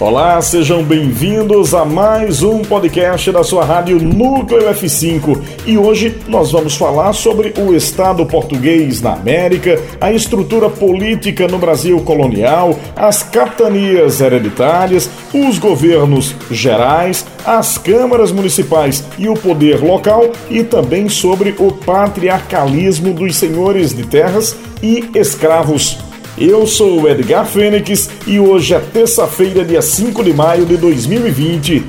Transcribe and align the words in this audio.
Olá, 0.00 0.40
sejam 0.40 0.82
bem-vindos 0.82 1.74
a 1.74 1.84
mais 1.84 2.42
um 2.42 2.62
podcast 2.62 3.30
da 3.30 3.44
sua 3.44 3.66
rádio 3.66 4.00
Núcleo 4.00 4.66
F5 4.72 5.38
e 5.66 5.76
hoje 5.76 6.16
nós 6.26 6.52
vamos 6.52 6.74
falar 6.74 7.12
sobre 7.12 7.52
o 7.58 7.74
Estado 7.74 8.24
português 8.24 9.02
na 9.02 9.12
América, 9.12 9.78
a 10.00 10.10
estrutura 10.10 10.70
política 10.70 11.46
no 11.46 11.58
Brasil 11.58 12.00
colonial, 12.00 12.78
as 12.96 13.22
capitanias 13.22 14.22
hereditárias, 14.22 15.10
os 15.34 15.58
governos 15.58 16.34
gerais, 16.50 17.26
as 17.44 17.76
câmaras 17.76 18.32
municipais 18.32 19.04
e 19.18 19.28
o 19.28 19.34
poder 19.34 19.84
local 19.84 20.32
e 20.48 20.64
também 20.64 21.10
sobre 21.10 21.54
o 21.58 21.72
patriarcalismo 21.72 23.12
dos 23.12 23.36
senhores 23.36 23.92
de 23.92 24.06
terras 24.06 24.56
e 24.82 25.10
escravos. 25.14 26.09
Eu 26.38 26.66
sou 26.66 27.02
o 27.02 27.08
Edgar 27.08 27.44
Fênix 27.44 28.08
e 28.26 28.38
hoje 28.38 28.74
é 28.74 28.78
terça-feira, 28.78 29.64
dia 29.64 29.82
5 29.82 30.22
de 30.22 30.32
maio 30.32 30.64
de 30.64 30.76
2020. 30.76 31.84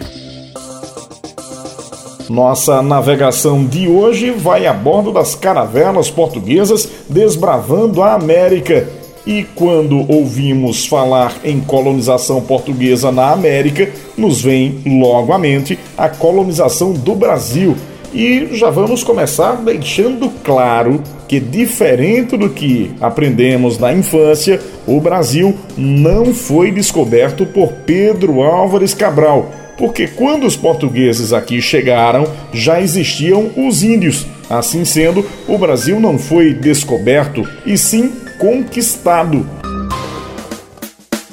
Nossa 2.30 2.82
navegação 2.82 3.64
de 3.66 3.88
hoje 3.88 4.32
vai 4.32 4.66
a 4.66 4.74
bordo 4.74 5.12
das 5.12 5.36
caravelas 5.36 6.10
portuguesas 6.10 6.90
desbravando 7.08 8.02
a 8.02 8.14
América. 8.14 8.88
E 9.26 9.44
quando 9.44 10.12
ouvimos 10.12 10.88
falar 10.88 11.36
em 11.44 11.60
colonização 11.60 12.42
portuguesa 12.42 13.12
na 13.12 13.32
América, 13.32 13.90
nos 14.18 14.42
vem 14.42 14.82
logo 14.86 15.32
à 15.32 15.38
mente 15.38 15.78
a 15.98 16.10
colonização 16.10 16.92
do 16.92 17.14
Brasil 17.14 17.78
e 18.14 18.50
já 18.54 18.70
vamos 18.70 19.04
começar 19.04 19.54
deixando 19.54 20.30
claro 20.44 21.02
que, 21.28 21.40
diferente 21.40 22.36
do 22.36 22.50
que 22.50 22.92
aprendemos 23.00 23.78
na 23.78 23.94
infância, 23.94 24.60
o 24.86 25.00
Brasil 25.00 25.56
não 25.78 26.34
foi 26.34 26.72
descoberto 26.72 27.46
por 27.46 27.72
Pedro 27.86 28.42
Álvares 28.42 28.94
Cabral, 28.94 29.52
porque 29.78 30.08
quando 30.08 30.46
os 30.46 30.56
portugueses 30.56 31.32
aqui 31.32 31.62
chegaram 31.62 32.28
já 32.54 32.82
existiam 32.82 33.50
os 33.56 33.82
índios. 33.82 34.28
Assim 34.50 34.84
sendo, 34.84 35.26
o 35.48 35.58
Brasil 35.58 36.00
não 36.00 36.18
foi 36.18 36.54
descoberto 36.54 37.48
e 37.66 37.78
sim 37.78 38.12
conquistado. 38.38 39.61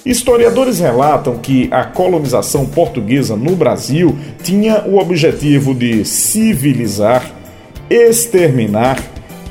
Historiadores 0.09 0.81
relatam 0.81 1.37
que 1.37 1.69
a 1.71 1.85
colonização 1.85 2.65
portuguesa 2.65 3.37
no 3.37 3.55
Brasil 3.55 4.19
tinha 4.43 4.83
o 4.87 4.97
objetivo 4.97 5.75
de 5.75 6.03
civilizar, 6.03 7.31
exterminar, 7.91 8.99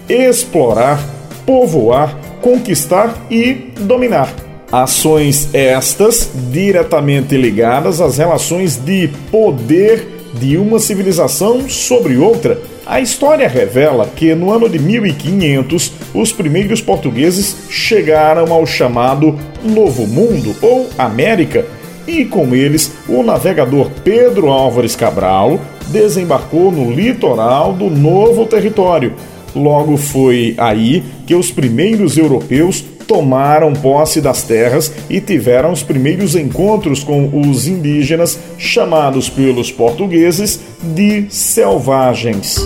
explorar, 0.09 0.99
povoar, 1.45 2.17
conquistar 2.41 3.15
e 3.29 3.71
dominar. 3.81 4.33
Ações 4.71 5.47
estas 5.53 6.31
diretamente 6.51 7.37
ligadas 7.37 8.01
às 8.01 8.17
relações 8.17 8.77
de 8.77 9.11
poder 9.29 10.07
de 10.33 10.57
uma 10.57 10.79
civilização 10.79 11.69
sobre 11.69 12.17
outra 12.17 12.59
a 12.87 13.01
história 13.01 13.49
revela 13.49 14.09
que 14.15 14.33
no 14.33 14.49
ano 14.49 14.69
de 14.69 14.79
1500 14.79 15.91
os 16.13 16.31
primeiros 16.31 16.81
portugueses 16.81 17.67
chegaram 17.69 18.51
ao 18.53 18.65
chamado 18.65 19.37
Novo 19.61 20.07
Mundo 20.07 20.55
ou 20.61 20.89
América 20.97 21.65
e 22.07 22.23
com 22.23 22.55
eles 22.55 22.93
o 23.09 23.21
navegador 23.21 23.91
Pedro 24.05 24.47
Álvares 24.47 24.95
Cabral 24.95 25.59
desembarcou 25.89 26.71
no 26.71 26.89
litoral 26.89 27.73
do 27.73 27.89
novo 27.89 28.45
território. 28.45 29.13
Logo 29.53 29.97
foi 29.97 30.55
aí 30.57 31.03
que 31.25 31.35
os 31.35 31.51
primeiros 31.51 32.17
europeus 32.17 32.85
tomaram 33.05 33.73
posse 33.73 34.21
das 34.21 34.43
terras 34.43 34.93
e 35.09 35.19
tiveram 35.19 35.71
os 35.71 35.81
primeiros 35.81 36.35
encontros 36.35 37.03
com 37.03 37.41
os 37.49 37.67
indígenas, 37.67 38.37
chamados 38.57 39.29
pelos 39.29 39.71
portugueses 39.71 40.59
de 40.81 41.25
selvagens. 41.29 42.57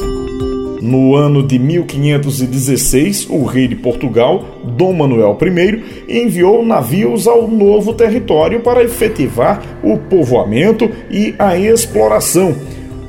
No 0.81 1.15
ano 1.15 1.43
de 1.43 1.59
1516, 1.59 3.27
o 3.29 3.45
rei 3.45 3.67
de 3.67 3.75
Portugal, 3.75 4.43
Dom 4.63 4.93
Manuel 4.93 5.37
I, 5.39 6.21
enviou 6.21 6.65
navios 6.65 7.27
ao 7.27 7.47
novo 7.47 7.93
território 7.93 8.61
para 8.61 8.83
efetivar 8.83 9.61
o 9.83 9.97
povoamento 9.97 10.89
e 11.09 11.35
a 11.37 11.55
exploração. 11.55 12.55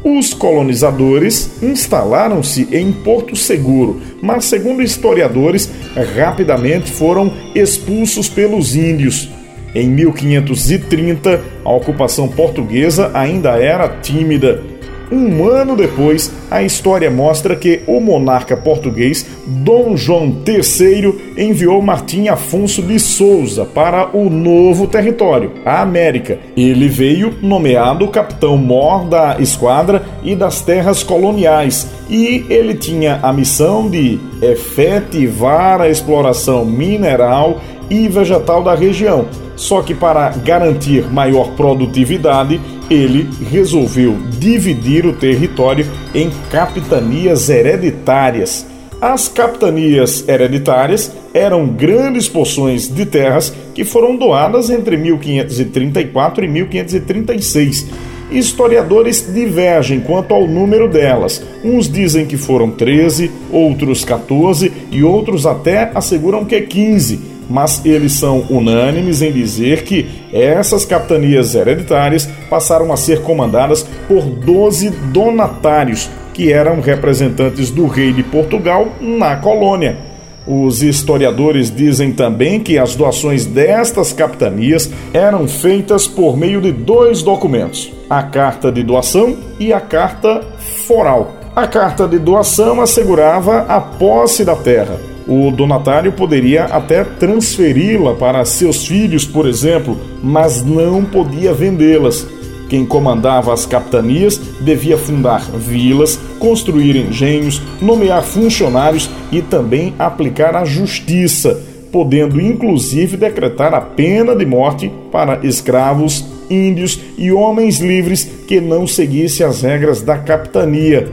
Os 0.05 0.35
colonizadores 0.35 1.63
instalaram-se 1.63 2.69
em 2.73 2.93
Porto 2.93 3.35
Seguro, 3.35 4.01
mas, 4.21 4.45
segundo 4.45 4.83
historiadores, 4.83 5.71
rapidamente 6.15 6.91
foram 6.91 7.33
expulsos 7.55 8.29
pelos 8.29 8.77
índios. 8.77 9.31
Em 9.75 9.89
1530, 9.89 11.41
a 11.65 11.73
ocupação 11.73 12.29
portuguesa 12.29 13.11
ainda 13.15 13.51
era 13.53 13.89
tímida 13.89 14.72
um 15.13 15.47
ano 15.47 15.77
depois, 15.77 16.33
a 16.51 16.63
história 16.63 17.11
mostra 17.11 17.55
que 17.55 17.83
o 17.87 18.01
monarca 18.01 18.57
português 18.57 19.27
Dom 19.47 19.97
João 19.97 20.37
III 20.47 21.35
enviou 21.37 21.83
Martim 21.83 22.29
Afonso 22.29 22.83
de 22.83 22.99
Souza 22.99 23.65
para 23.65 24.17
o 24.17 24.31
novo 24.31 24.87
território, 24.87 25.53
a 25.65 25.83
América. 25.83 26.39
Ele 26.57 26.89
veio 26.89 27.35
nomeado 27.43 28.09
capitão-mor 28.09 29.05
da 29.05 29.37
esquadra 29.39 30.03
e 30.23 30.35
das 30.35 30.63
terras 30.63 31.03
coloniais, 31.03 31.87
e 32.09 32.45
ele 32.49 32.75
tinha 32.75 33.19
a 33.23 33.33
missão 33.33 33.89
de 33.91 34.19
efetivar 34.41 35.81
a 35.81 35.89
exploração 35.89 36.65
mineral 36.65 37.61
e 37.93 38.09
vegetal 38.09 38.63
da 38.63 38.75
região. 38.75 39.27
Só 39.55 39.83
que 39.83 39.95
para 39.95 40.31
garantir 40.31 41.05
maior 41.13 41.51
produtividade, 41.51 42.59
ele 42.91 43.29
resolveu 43.51 44.17
dividir 44.39 45.05
o 45.05 45.13
território 45.13 45.87
em 46.15 46.31
capitanias 46.51 47.51
hereditárias. 47.51 48.67
As 49.01 49.29
capitanias 49.29 50.27
hereditárias 50.27 51.13
eram 51.35 51.67
grandes 51.67 52.29
porções 52.29 52.89
de 52.89 53.05
terras 53.05 53.53
que 53.75 53.85
foram 53.85 54.17
doadas 54.17 54.71
entre 54.71 54.97
1534 54.97 56.45
e 56.45 56.49
1536. 56.49 57.87
Historiadores 58.31 59.27
divergem 59.35 60.01
quanto 60.01 60.33
ao 60.33 60.47
número 60.49 60.89
delas. 60.89 61.45
Uns 61.63 61.91
dizem 61.91 62.25
que 62.25 62.39
foram 62.39 62.71
13, 62.71 63.31
outros 63.51 64.05
14 64.05 64.73
e 64.91 65.05
outros 65.05 65.45
até 65.45 65.91
asseguram 65.95 66.45
que 66.45 66.59
15 66.61 67.32
mas 67.53 67.85
eles 67.85 68.15
são 68.15 68.47
unânimes 68.49 69.21
em 69.21 69.31
dizer 69.31 69.85
que 69.85 70.09
essas 70.33 70.87
capitanias 70.87 71.55
hereditárias 71.55 72.27
passaram 72.49 72.91
a 72.91 72.97
ser 72.97 73.21
comandadas 73.21 73.87
por 74.09 74.23
12 74.23 74.89
donatários, 75.13 76.09
que 76.33 76.51
eram 76.51 76.81
representantes 76.81 77.71
do 77.71 77.87
rei 77.87 78.11
de 78.11 78.23
Portugal 78.23 78.89
na 79.03 79.37
colônia. 79.37 79.99
Os 80.47 80.83
historiadores 80.83 81.71
dizem 81.71 82.11
também 82.11 82.59
que 82.59 82.79
as 82.79 82.97
doações 82.97 83.45
destas 83.45 84.15
capitanias 84.15 84.91
eram 85.13 85.47
feitas 85.47 86.07
por 86.07 86.39
meio 86.39 86.59
de 86.59 86.73
dois 86.73 87.23
documentos: 87.23 87.93
a 88.09 88.23
carta 88.23 88.73
de 88.73 88.83
doação 88.83 89.37
e 89.61 89.75
a 89.75 89.81
carta 89.81 90.41
foral. 90.87 91.35
A 91.55 91.67
carta 91.67 92.09
de 92.09 92.19
doação 92.19 92.81
assegurava 92.81 93.67
a 93.69 93.79
posse 93.79 94.43
da 94.43 94.57
terra, 94.57 94.99
o 95.27 95.51
donatário 95.51 96.13
poderia 96.13 96.65
até 96.65 97.05
transferi-la 97.05 98.15
para 98.15 98.45
seus 98.45 98.87
filhos, 98.87 99.25
por 99.25 99.47
exemplo, 99.47 99.99
mas 100.23 100.65
não 100.65 101.05
podia 101.05 101.53
vendê-las. 101.53 102.27
Quem 102.69 102.87
comandava 102.87 103.53
as 103.53 103.67
capitanias 103.67 104.41
devia 104.61 104.97
fundar 104.97 105.43
vilas, 105.43 106.19
construir 106.39 106.97
engenhos, 106.97 107.61
nomear 107.83 108.23
funcionários 108.23 109.11
e 109.31 109.43
também 109.43 109.95
aplicar 109.99 110.57
a 110.57 110.65
justiça, 110.65 111.61
podendo 111.93 112.41
inclusive 112.41 113.19
decretar 113.19 113.75
a 113.75 113.81
pena 113.81 114.35
de 114.35 114.47
morte 114.47 114.91
para 115.13 115.47
escravos, 115.47 116.25
índios 116.49 116.99
e 117.19 117.31
homens 117.31 117.79
livres 117.79 118.25
que 118.49 118.59
não 118.61 118.87
seguissem 118.87 119.45
as 119.45 119.61
regras 119.61 120.01
da 120.01 120.17
capitania. 120.17 121.13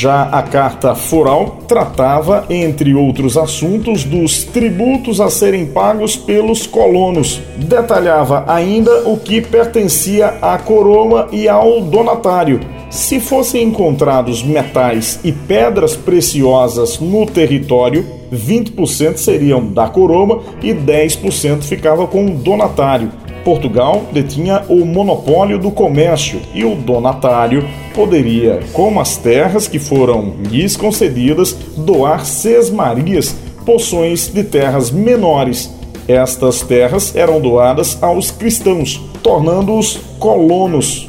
Já 0.00 0.22
a 0.22 0.42
carta 0.42 0.94
foral 0.94 1.58
tratava, 1.68 2.46
entre 2.48 2.94
outros 2.94 3.36
assuntos, 3.36 4.02
dos 4.02 4.44
tributos 4.44 5.20
a 5.20 5.28
serem 5.28 5.66
pagos 5.66 6.16
pelos 6.16 6.66
colonos. 6.66 7.38
Detalhava 7.58 8.44
ainda 8.46 9.06
o 9.06 9.18
que 9.18 9.42
pertencia 9.42 10.38
à 10.40 10.56
coroa 10.56 11.28
e 11.30 11.46
ao 11.46 11.82
donatário. 11.82 12.60
Se 12.88 13.20
fossem 13.20 13.64
encontrados 13.64 14.42
metais 14.42 15.20
e 15.22 15.32
pedras 15.32 15.94
preciosas 15.96 16.98
no 16.98 17.26
território, 17.26 18.06
20% 18.32 19.18
seriam 19.18 19.66
da 19.66 19.86
coroa 19.86 20.42
e 20.62 20.72
10% 20.72 21.60
ficava 21.60 22.06
com 22.06 22.24
o 22.24 22.30
donatário. 22.30 23.12
Portugal 23.44 24.06
detinha 24.12 24.62
o 24.68 24.84
monopólio 24.84 25.58
do 25.58 25.70
comércio 25.70 26.40
e 26.54 26.64
o 26.64 26.74
donatário 26.74 27.66
poderia, 27.94 28.60
como 28.72 29.00
as 29.00 29.16
terras 29.16 29.66
que 29.66 29.78
foram 29.78 30.34
lhes 30.48 30.76
concedidas, 30.76 31.52
doar 31.76 32.24
sesmarias, 32.24 33.34
porções 33.64 34.28
de 34.28 34.44
terras 34.44 34.90
menores. 34.90 35.70
Estas 36.06 36.62
terras 36.62 37.14
eram 37.14 37.40
doadas 37.40 38.02
aos 38.02 38.30
cristãos, 38.30 39.00
tornando-os 39.22 39.98
colonos. 40.18 41.08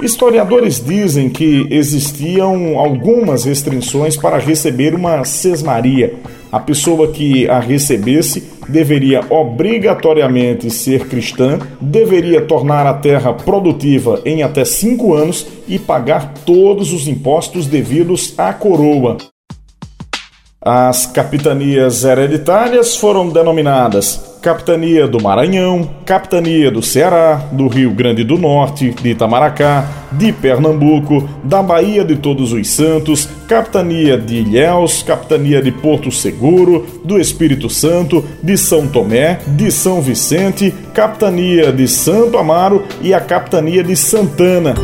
Historiadores 0.00 0.84
dizem 0.84 1.28
que 1.28 1.66
existiam 1.70 2.78
algumas 2.78 3.44
restrições 3.44 4.16
para 4.16 4.38
receber 4.38 4.94
uma 4.94 5.24
sesmaria. 5.24 6.14
A 6.52 6.60
pessoa 6.60 7.08
que 7.08 7.48
a 7.48 7.58
recebesse 7.58 8.57
deveria 8.68 9.24
obrigatoriamente 9.30 10.70
ser 10.70 11.08
cristã, 11.08 11.58
deveria 11.80 12.42
tornar 12.42 12.86
a 12.86 12.94
terra 12.94 13.32
produtiva 13.32 14.20
em 14.24 14.42
até 14.42 14.64
cinco 14.64 15.14
anos 15.14 15.46
e 15.66 15.78
pagar 15.78 16.34
todos 16.44 16.92
os 16.92 17.08
impostos 17.08 17.66
devidos 17.66 18.34
à 18.36 18.52
coroa. 18.52 19.16
As 20.60 21.06
capitanias 21.06 22.04
hereditárias 22.04 22.96
foram 22.96 23.28
denominadas 23.30 24.27
Capitania 24.40 25.06
do 25.06 25.20
Maranhão, 25.20 25.88
Capitania 26.06 26.70
do 26.70 26.82
Ceará, 26.82 27.36
do 27.52 27.66
Rio 27.68 27.90
Grande 27.90 28.22
do 28.24 28.38
Norte, 28.38 28.90
de 28.90 29.10
Itamaracá, 29.10 29.86
de 30.12 30.32
Pernambuco, 30.32 31.28
da 31.44 31.62
Bahia 31.62 32.04
de 32.04 32.16
Todos 32.16 32.52
os 32.52 32.68
Santos, 32.68 33.28
Capitania 33.48 34.16
de 34.16 34.36
Ilhéus, 34.36 35.02
Capitania 35.02 35.60
de 35.60 35.72
Porto 35.72 36.10
Seguro, 36.10 36.86
do 37.04 37.18
Espírito 37.18 37.68
Santo, 37.68 38.24
de 38.42 38.56
São 38.56 38.86
Tomé, 38.86 39.40
de 39.46 39.70
São 39.70 40.00
Vicente, 40.00 40.72
Capitania 40.94 41.72
de 41.72 41.88
Santo 41.88 42.38
Amaro 42.38 42.84
e 43.02 43.12
a 43.12 43.20
Capitania 43.20 43.82
de 43.82 43.96
Santana. 43.96 44.74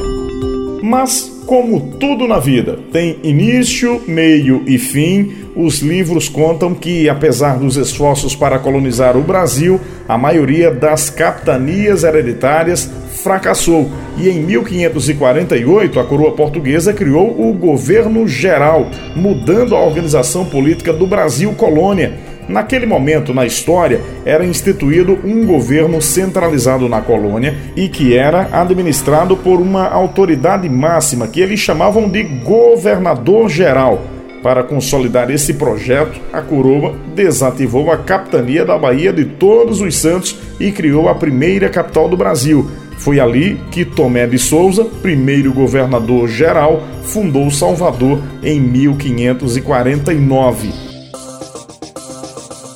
Mas 0.82 1.33
como 1.46 1.96
tudo 1.98 2.26
na 2.26 2.38
vida 2.38 2.78
tem 2.92 3.18
início, 3.22 4.00
meio 4.06 4.62
e 4.66 4.78
fim, 4.78 5.32
os 5.54 5.80
livros 5.80 6.28
contam 6.28 6.74
que, 6.74 7.08
apesar 7.08 7.58
dos 7.58 7.76
esforços 7.76 8.34
para 8.34 8.58
colonizar 8.58 9.16
o 9.16 9.22
Brasil, 9.22 9.80
a 10.08 10.18
maioria 10.18 10.70
das 10.70 11.10
capitanias 11.10 12.02
hereditárias 12.02 12.90
fracassou. 13.22 13.90
E 14.18 14.28
em 14.28 14.40
1548 14.40 16.00
a 16.00 16.04
coroa 16.04 16.32
portuguesa 16.32 16.92
criou 16.92 17.48
o 17.48 17.52
governo 17.52 18.26
geral, 18.26 18.90
mudando 19.14 19.76
a 19.76 19.80
organização 19.80 20.44
política 20.44 20.92
do 20.92 21.06
Brasil 21.06 21.52
colônia 21.52 22.33
Naquele 22.48 22.86
momento 22.86 23.32
na 23.32 23.46
história, 23.46 24.00
era 24.24 24.44
instituído 24.44 25.18
um 25.24 25.46
governo 25.46 26.02
centralizado 26.02 26.88
na 26.88 27.00
colônia 27.00 27.56
e 27.76 27.88
que 27.88 28.16
era 28.16 28.48
administrado 28.52 29.36
por 29.36 29.60
uma 29.60 29.88
autoridade 29.88 30.68
máxima 30.68 31.26
que 31.26 31.40
eles 31.40 31.60
chamavam 31.60 32.08
de 32.08 32.22
governador-geral. 32.22 34.02
Para 34.42 34.62
consolidar 34.62 35.30
esse 35.30 35.54
projeto, 35.54 36.20
a 36.30 36.42
coroa 36.42 36.94
desativou 37.14 37.90
a 37.90 37.96
capitania 37.96 38.62
da 38.62 38.76
Bahia 38.76 39.10
de 39.10 39.24
Todos 39.24 39.80
os 39.80 39.96
Santos 39.96 40.38
e 40.60 40.70
criou 40.70 41.08
a 41.08 41.14
primeira 41.14 41.70
capital 41.70 42.10
do 42.10 42.16
Brasil. 42.16 42.70
Foi 42.98 43.18
ali 43.18 43.58
que 43.70 43.86
Tomé 43.86 44.26
de 44.26 44.38
Souza, 44.38 44.84
primeiro 44.84 45.50
governador 45.50 46.28
geral, 46.28 46.82
fundou 47.02 47.50
Salvador 47.50 48.20
em 48.42 48.60
1549. 48.60 50.93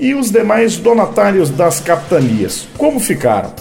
E 0.00 0.14
os 0.14 0.30
demais 0.30 0.76
donatários 0.76 1.50
das 1.50 1.80
capitanias, 1.80 2.68
como 2.78 3.00
ficaram? 3.00 3.52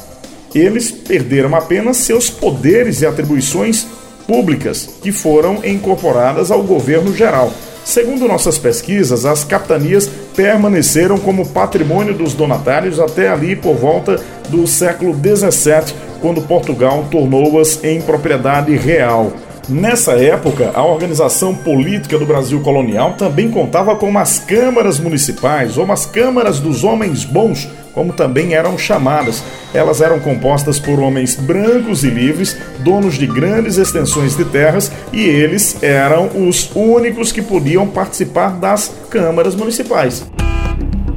Eles 0.53 0.91
perderam 0.91 1.55
apenas 1.55 1.97
seus 1.97 2.29
poderes 2.29 3.01
e 3.01 3.07
atribuições 3.07 3.87
públicas, 4.27 4.87
que 5.01 5.11
foram 5.11 5.65
incorporadas 5.65 6.51
ao 6.51 6.61
governo 6.61 7.15
geral. 7.15 7.51
Segundo 7.83 8.27
nossas 8.27 8.57
pesquisas, 8.59 9.25
as 9.25 9.43
capitanias 9.43 10.07
permaneceram 10.35 11.17
como 11.17 11.47
patrimônio 11.47 12.13
dos 12.13 12.35
donatários 12.35 12.99
até 12.99 13.29
ali 13.29 13.55
por 13.55 13.75
volta 13.75 14.21
do 14.49 14.67
século 14.67 15.15
XVII, 15.15 15.95
quando 16.21 16.41
Portugal 16.43 17.07
tornou-as 17.09 17.83
em 17.83 17.99
propriedade 17.99 18.75
real. 18.75 19.33
Nessa 19.69 20.13
época, 20.13 20.71
a 20.73 20.81
organização 20.81 21.53
política 21.53 22.17
do 22.17 22.25
Brasil 22.25 22.61
colonial 22.61 23.15
também 23.17 23.51
contava 23.51 23.97
com 23.97 24.07
umas 24.07 24.39
câmaras 24.39 24.97
municipais, 24.97 25.77
ou 25.77 25.83
umas 25.83 26.05
câmaras 26.05 26.61
dos 26.61 26.85
homens 26.85 27.25
bons, 27.25 27.67
como 27.93 28.13
também 28.13 28.53
eram 28.53 28.77
chamadas. 28.77 29.43
Elas 29.73 29.99
eram 29.99 30.21
compostas 30.21 30.79
por 30.79 31.01
homens 31.01 31.35
brancos 31.35 32.05
e 32.05 32.09
livres, 32.09 32.55
donos 32.79 33.15
de 33.15 33.27
grandes 33.27 33.77
extensões 33.77 34.37
de 34.37 34.45
terras, 34.45 34.89
e 35.11 35.21
eles 35.21 35.83
eram 35.83 36.29
os 36.47 36.71
únicos 36.73 37.33
que 37.33 37.41
podiam 37.41 37.87
participar 37.87 38.51
das 38.51 38.89
câmaras 39.09 39.53
municipais. 39.53 40.25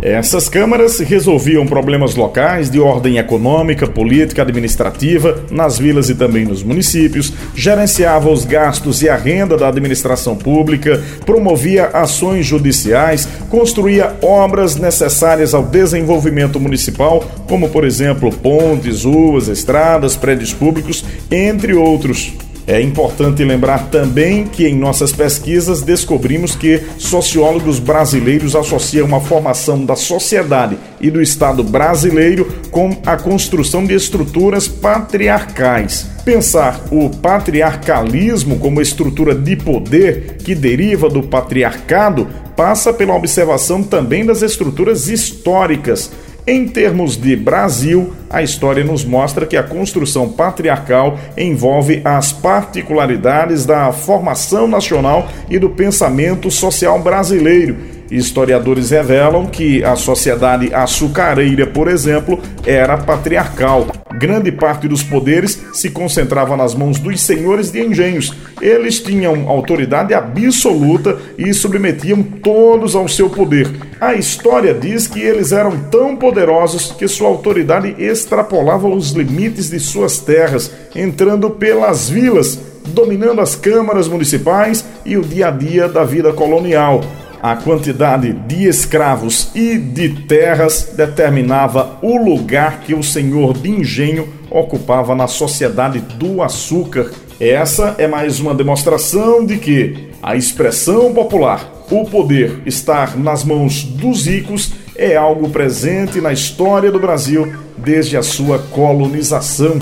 Essas 0.03 0.49
câmaras 0.49 0.99
resolviam 1.01 1.67
problemas 1.67 2.15
locais 2.15 2.71
de 2.71 2.81
ordem 2.81 3.19
econômica, 3.19 3.87
política, 3.87 4.41
administrativa, 4.41 5.45
nas 5.51 5.79
vilas 5.79 6.09
e 6.09 6.15
também 6.15 6.47
nos 6.47 6.63
municípios, 6.63 7.35
gerenciava 7.55 8.31
os 8.31 8.47
gastos 8.47 9.03
e 9.03 9.11
a 9.11 9.17
renda 9.17 9.59
da 9.59 9.69
administração 9.69 10.35
pública, 10.35 11.03
promovia 11.27 11.87
ações 11.89 12.47
judiciais, 12.47 13.29
construía 13.51 14.17
obras 14.23 14.77
necessárias 14.77 15.53
ao 15.53 15.65
desenvolvimento 15.65 16.59
municipal, 16.59 17.23
como 17.47 17.69
por 17.69 17.85
exemplo 17.85 18.31
pontes, 18.33 19.05
ruas, 19.05 19.49
estradas, 19.49 20.17
prédios 20.17 20.55
públicos, 20.55 21.05
entre 21.31 21.75
outros. 21.75 22.33
É 22.71 22.81
importante 22.81 23.43
lembrar 23.43 23.91
também 23.91 24.47
que 24.47 24.65
em 24.65 24.77
nossas 24.77 25.11
pesquisas 25.11 25.83
descobrimos 25.83 26.55
que 26.55 26.81
sociólogos 26.99 27.81
brasileiros 27.81 28.55
associam 28.55 29.13
a 29.13 29.21
formação 29.21 29.85
da 29.85 29.97
sociedade 29.97 30.79
e 31.01 31.11
do 31.11 31.21
Estado 31.21 31.65
brasileiro 31.65 32.47
com 32.71 32.97
a 33.05 33.17
construção 33.17 33.85
de 33.85 33.93
estruturas 33.93 34.69
patriarcais. 34.69 36.07
Pensar 36.25 36.81
o 36.93 37.11
patriarcalismo 37.11 38.57
como 38.61 38.81
estrutura 38.81 39.35
de 39.35 39.57
poder 39.57 40.37
que 40.37 40.55
deriva 40.55 41.09
do 41.09 41.25
patriarcado 41.25 42.29
passa 42.55 42.93
pela 42.93 43.17
observação 43.17 43.83
também 43.83 44.25
das 44.25 44.43
estruturas 44.43 45.09
históricas 45.09 46.13
em 46.47 46.67
termos 46.67 47.17
de 47.17 47.37
Brasil, 47.37 48.13
a 48.29 48.43
história 48.43 48.83
nos 48.83 49.05
mostra 49.05 49.47
que 49.47 49.57
a 49.57 49.63
construção 49.63 50.29
patriarcal 50.29 51.19
envolve 51.37 52.01
as 52.05 52.33
particularidades 52.33 53.67
da 53.67 53.93
formação 53.93 54.67
nacional 54.67 55.29
e 55.49 55.59
do 55.59 55.71
pensamento 55.71 56.51
social 56.51 56.99
brasileiro. 57.01 57.77
Historiadores 58.11 58.91
revelam 58.91 59.47
que 59.47 59.85
a 59.85 59.95
sociedade 59.95 60.75
açucareira, 60.75 61.67
por 61.67 61.87
exemplo, 61.87 62.41
era 62.67 62.99
patriarcal 62.99 63.87
grande 64.21 64.53
parte 64.53 64.87
dos 64.87 65.03
poderes 65.03 65.59
se 65.73 65.89
concentrava 65.89 66.55
nas 66.55 66.75
mãos 66.75 66.99
dos 66.99 67.23
senhores 67.23 67.73
de 67.73 67.81
engenhos. 67.81 68.37
Eles 68.61 69.01
tinham 69.01 69.49
autoridade 69.49 70.13
absoluta 70.13 71.19
e 71.39 71.55
submetiam 71.55 72.23
todos 72.23 72.95
ao 72.95 73.09
seu 73.09 73.31
poder. 73.31 73.71
A 73.99 74.15
história 74.15 74.75
diz 74.75 75.07
que 75.07 75.21
eles 75.21 75.53
eram 75.53 75.79
tão 75.91 76.15
poderosos 76.15 76.93
que 76.93 77.09
sua 77.09 77.29
autoridade 77.29 77.95
extrapolava 77.99 78.87
os 78.87 79.13
limites 79.13 79.71
de 79.71 79.81
suas 79.81 80.19
terras, 80.19 80.71
entrando 80.95 81.49
pelas 81.49 82.11
vilas, 82.11 82.59
dominando 82.89 83.41
as 83.41 83.57
câmaras 83.57 84.07
municipais 84.07 84.85
e 85.07 85.17
o 85.17 85.23
dia 85.23 85.49
a 85.49 85.51
dia 85.51 85.89
da 85.89 86.05
vida 86.05 86.31
colonial. 86.31 87.01
A 87.43 87.57
quantidade 87.57 88.35
de 88.35 88.69
escravos 88.69 89.51
e 89.55 89.79
de 89.79 90.11
terras 90.27 90.93
determinava 90.95 91.99
o 92.03 92.19
lugar 92.19 92.81
que 92.81 92.95
o 92.95 93.03
senhor 93.03 93.55
de 93.55 93.71
engenho 93.71 94.29
ocupava 94.51 95.15
na 95.15 95.27
sociedade 95.27 96.01
do 96.01 96.43
açúcar. 96.43 97.11
Essa 97.41 97.95
é 97.97 98.07
mais 98.07 98.41
uma 98.41 98.55
demonstração 98.55 99.47
de 99.47 99.57
que 99.57 100.11
a 100.23 100.37
expressão 100.37 101.15
popular, 101.15 101.87
o 101.91 102.05
poder 102.05 102.61
estar 102.67 103.17
nas 103.17 103.43
mãos 103.43 103.85
dos 103.85 104.27
ricos, 104.27 104.75
é 104.95 105.17
algo 105.17 105.49
presente 105.49 106.21
na 106.21 106.35
história 106.35 106.93
do 106.93 107.01
Brasil 107.01 107.51
desde 107.79 108.19
a 108.19 108.23
sua 108.23 108.59
colonização. 108.59 109.79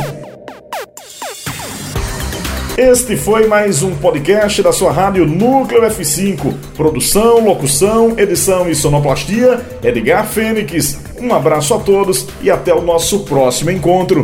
Este 2.78 3.16
foi 3.16 3.48
mais 3.48 3.82
um 3.82 3.92
podcast 3.96 4.62
da 4.62 4.70
sua 4.70 4.92
rádio 4.92 5.26
Núcleo 5.26 5.82
F5. 5.82 6.54
Produção, 6.76 7.44
locução, 7.44 8.16
edição 8.16 8.70
e 8.70 8.74
sonoplastia, 8.76 9.60
Edgar 9.82 10.24
Fênix. 10.24 10.96
Um 11.20 11.34
abraço 11.34 11.74
a 11.74 11.80
todos 11.80 12.28
e 12.40 12.48
até 12.48 12.72
o 12.72 12.80
nosso 12.80 13.24
próximo 13.24 13.72
encontro. 13.72 14.22